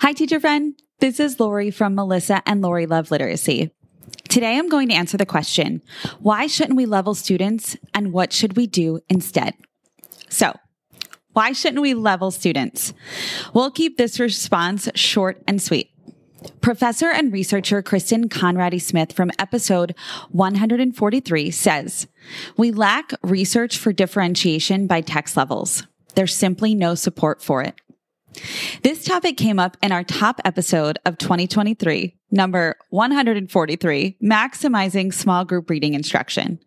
Hi, 0.00 0.12
teacher 0.12 0.40
friend. 0.40 0.74
This 1.00 1.20
is 1.20 1.40
Lori 1.40 1.70
from 1.70 1.94
Melissa 1.94 2.42
and 2.46 2.62
Lori 2.62 2.86
Love 2.86 3.10
Literacy. 3.10 3.70
Today 4.28 4.56
I'm 4.56 4.68
going 4.68 4.88
to 4.88 4.94
answer 4.94 5.16
the 5.16 5.26
question 5.26 5.82
why 6.20 6.46
shouldn't 6.46 6.76
we 6.76 6.86
level 6.86 7.14
students 7.14 7.76
and 7.92 8.12
what 8.12 8.32
should 8.32 8.56
we 8.56 8.66
do 8.66 9.00
instead? 9.08 9.54
So, 10.28 10.54
why 11.32 11.52
shouldn't 11.52 11.82
we 11.82 11.94
level 11.94 12.30
students? 12.30 12.94
We'll 13.52 13.70
keep 13.70 13.96
this 13.96 14.20
response 14.20 14.88
short 14.94 15.42
and 15.46 15.60
sweet. 15.60 15.90
Professor 16.60 17.10
and 17.10 17.32
researcher 17.32 17.82
Kristin 17.82 18.26
Conradi-Smith 18.26 19.12
from 19.12 19.30
episode 19.38 19.94
143 20.30 21.50
says, 21.50 22.06
We 22.56 22.70
lack 22.70 23.12
research 23.22 23.78
for 23.78 23.92
differentiation 23.92 24.86
by 24.86 25.00
text 25.00 25.36
levels. 25.36 25.86
There's 26.14 26.34
simply 26.34 26.74
no 26.74 26.94
support 26.94 27.42
for 27.42 27.62
it. 27.62 27.74
This 28.82 29.04
topic 29.04 29.36
came 29.36 29.58
up 29.58 29.76
in 29.82 29.92
our 29.92 30.04
top 30.04 30.40
episode 30.44 30.98
of 31.04 31.18
2023, 31.18 32.16
number 32.30 32.76
143, 32.90 34.18
Maximizing 34.22 35.12
Small 35.12 35.44
Group 35.44 35.70
Reading 35.70 35.94
Instruction. 35.94 36.58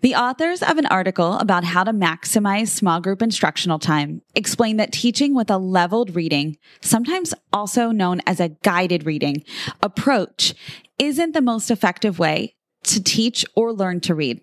The 0.00 0.14
authors 0.14 0.62
of 0.62 0.78
an 0.78 0.86
article 0.86 1.38
about 1.38 1.64
how 1.64 1.84
to 1.84 1.92
maximize 1.92 2.68
small 2.68 3.00
group 3.00 3.22
instructional 3.22 3.78
time 3.78 4.22
explain 4.34 4.76
that 4.76 4.92
teaching 4.92 5.34
with 5.34 5.50
a 5.50 5.58
leveled 5.58 6.14
reading, 6.14 6.56
sometimes 6.80 7.34
also 7.52 7.90
known 7.90 8.20
as 8.26 8.40
a 8.40 8.50
guided 8.62 9.06
reading 9.06 9.44
approach, 9.82 10.54
isn't 10.98 11.32
the 11.32 11.42
most 11.42 11.70
effective 11.70 12.18
way 12.18 12.54
to 12.84 13.02
teach 13.02 13.44
or 13.56 13.72
learn 13.72 14.00
to 14.00 14.14
read. 14.14 14.40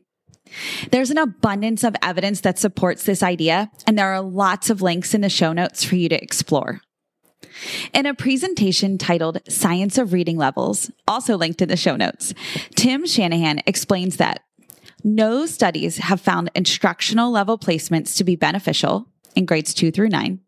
There's 0.91 1.11
an 1.11 1.17
abundance 1.17 1.83
of 1.83 1.95
evidence 2.01 2.41
that 2.41 2.59
supports 2.59 3.03
this 3.03 3.23
idea, 3.23 3.71
and 3.87 3.97
there 3.97 4.13
are 4.13 4.21
lots 4.21 4.69
of 4.69 4.81
links 4.81 5.13
in 5.13 5.21
the 5.21 5.29
show 5.29 5.53
notes 5.53 5.83
for 5.83 5.95
you 5.95 6.09
to 6.09 6.21
explore. 6.21 6.81
In 7.93 8.05
a 8.05 8.13
presentation 8.13 8.97
titled 8.97 9.39
Science 9.47 9.97
of 9.97 10.13
Reading 10.13 10.37
Levels, 10.37 10.91
also 11.07 11.37
linked 11.37 11.61
in 11.61 11.69
the 11.69 11.77
show 11.77 11.95
notes, 11.95 12.33
Tim 12.75 13.05
Shanahan 13.05 13.61
explains 13.65 14.17
that 14.17 14.43
no 15.03 15.45
studies 15.45 15.97
have 15.97 16.21
found 16.21 16.51
instructional 16.55 17.31
level 17.31 17.57
placements 17.57 18.15
to 18.17 18.23
be 18.23 18.35
beneficial 18.35 19.07
in 19.35 19.45
grades 19.45 19.73
two 19.73 19.91
through 19.91 20.09
nine. 20.09 20.39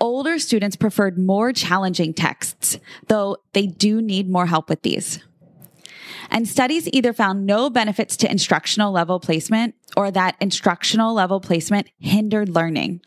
Older 0.00 0.38
students 0.38 0.76
preferred 0.76 1.18
more 1.18 1.52
challenging 1.52 2.12
texts, 2.14 2.78
though 3.08 3.36
they 3.52 3.66
do 3.66 4.02
need 4.02 4.28
more 4.28 4.46
help 4.46 4.68
with 4.68 4.82
these. 4.82 5.20
And 6.30 6.48
studies 6.48 6.88
either 6.92 7.12
found 7.12 7.46
no 7.46 7.70
benefits 7.70 8.16
to 8.18 8.30
instructional 8.30 8.92
level 8.92 9.20
placement 9.20 9.74
or 9.96 10.10
that 10.10 10.36
instructional 10.40 11.14
level 11.14 11.40
placement 11.40 11.88
hindered 11.98 12.48
learning. 12.48 13.00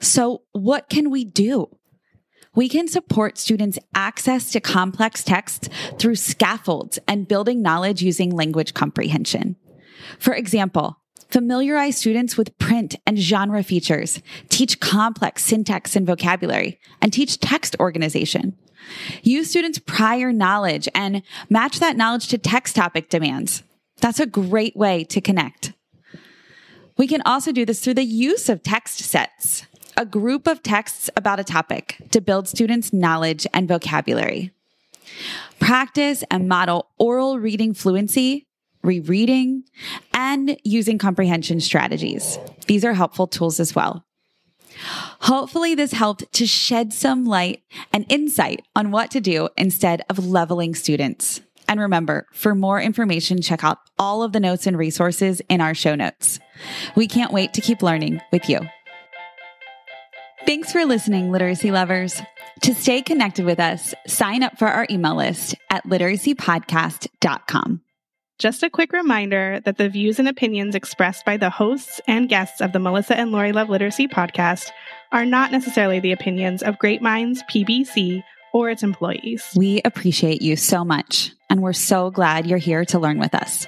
So 0.00 0.42
what 0.52 0.88
can 0.88 1.10
we 1.10 1.24
do? 1.24 1.68
We 2.54 2.68
can 2.68 2.88
support 2.88 3.38
students' 3.38 3.78
access 3.94 4.50
to 4.52 4.60
complex 4.60 5.22
texts 5.22 5.68
through 5.98 6.16
scaffolds 6.16 6.98
and 7.06 7.28
building 7.28 7.62
knowledge 7.62 8.02
using 8.02 8.30
language 8.30 8.74
comprehension. 8.74 9.56
For 10.18 10.34
example, 10.34 10.98
familiarize 11.30 11.98
students 11.98 12.36
with 12.36 12.56
print 12.58 12.96
and 13.06 13.18
genre 13.18 13.62
features, 13.62 14.22
teach 14.48 14.80
complex 14.80 15.44
syntax 15.44 15.94
and 15.94 16.06
vocabulary, 16.06 16.80
and 17.00 17.12
teach 17.12 17.38
text 17.38 17.76
organization. 17.78 18.56
Use 19.22 19.50
students' 19.50 19.78
prior 19.78 20.32
knowledge 20.32 20.88
and 20.94 21.22
match 21.48 21.80
that 21.80 21.96
knowledge 21.96 22.28
to 22.28 22.38
text 22.38 22.76
topic 22.76 23.08
demands. 23.08 23.62
That's 24.00 24.20
a 24.20 24.26
great 24.26 24.76
way 24.76 25.04
to 25.04 25.20
connect. 25.20 25.72
We 26.96 27.06
can 27.06 27.22
also 27.24 27.52
do 27.52 27.64
this 27.64 27.80
through 27.80 27.94
the 27.94 28.04
use 28.04 28.48
of 28.48 28.62
text 28.62 28.98
sets, 28.98 29.66
a 29.96 30.04
group 30.04 30.46
of 30.46 30.62
texts 30.62 31.10
about 31.16 31.40
a 31.40 31.44
topic 31.44 31.96
to 32.10 32.20
build 32.20 32.48
students' 32.48 32.92
knowledge 32.92 33.46
and 33.54 33.68
vocabulary. 33.68 34.52
Practice 35.58 36.24
and 36.30 36.48
model 36.48 36.88
oral 36.98 37.38
reading 37.38 37.74
fluency, 37.74 38.46
rereading, 38.82 39.64
and 40.12 40.58
using 40.64 40.98
comprehension 40.98 41.60
strategies. 41.60 42.38
These 42.66 42.84
are 42.84 42.94
helpful 42.94 43.26
tools 43.26 43.60
as 43.60 43.74
well. 43.74 44.04
Hopefully, 45.20 45.74
this 45.74 45.92
helped 45.92 46.32
to 46.34 46.46
shed 46.46 46.92
some 46.92 47.24
light 47.24 47.62
and 47.92 48.06
insight 48.08 48.62
on 48.76 48.90
what 48.90 49.10
to 49.12 49.20
do 49.20 49.48
instead 49.56 50.02
of 50.08 50.26
leveling 50.26 50.74
students. 50.74 51.40
And 51.68 51.80
remember, 51.80 52.26
for 52.32 52.54
more 52.54 52.80
information, 52.80 53.42
check 53.42 53.62
out 53.62 53.78
all 53.98 54.22
of 54.22 54.32
the 54.32 54.40
notes 54.40 54.66
and 54.66 54.78
resources 54.78 55.42
in 55.48 55.60
our 55.60 55.74
show 55.74 55.94
notes. 55.94 56.40
We 56.96 57.06
can't 57.06 57.32
wait 57.32 57.52
to 57.54 57.60
keep 57.60 57.82
learning 57.82 58.22
with 58.32 58.48
you. 58.48 58.60
Thanks 60.46 60.72
for 60.72 60.86
listening, 60.86 61.30
literacy 61.30 61.70
lovers. 61.70 62.22
To 62.62 62.74
stay 62.74 63.02
connected 63.02 63.44
with 63.44 63.60
us, 63.60 63.94
sign 64.06 64.42
up 64.42 64.58
for 64.58 64.66
our 64.66 64.86
email 64.88 65.14
list 65.16 65.54
at 65.70 65.84
literacypodcast.com. 65.84 67.82
Just 68.38 68.62
a 68.62 68.70
quick 68.70 68.92
reminder 68.92 69.58
that 69.64 69.78
the 69.78 69.88
views 69.88 70.20
and 70.20 70.28
opinions 70.28 70.76
expressed 70.76 71.24
by 71.24 71.36
the 71.36 71.50
hosts 71.50 72.00
and 72.06 72.28
guests 72.28 72.60
of 72.60 72.72
the 72.72 72.78
Melissa 72.78 73.18
and 73.18 73.32
Lori 73.32 73.50
Love 73.50 73.68
Literacy 73.68 74.06
podcast 74.06 74.70
are 75.10 75.24
not 75.24 75.50
necessarily 75.50 75.98
the 75.98 76.12
opinions 76.12 76.62
of 76.62 76.78
Great 76.78 77.02
Minds 77.02 77.42
PBC 77.50 78.22
or 78.52 78.70
its 78.70 78.84
employees. 78.84 79.44
We 79.56 79.82
appreciate 79.84 80.40
you 80.40 80.54
so 80.54 80.84
much, 80.84 81.32
and 81.50 81.62
we're 81.62 81.72
so 81.72 82.12
glad 82.12 82.46
you're 82.46 82.58
here 82.58 82.84
to 82.84 83.00
learn 83.00 83.18
with 83.18 83.34
us. 83.34 83.66